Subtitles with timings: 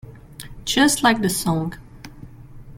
[0.65, 1.75] Just like the song.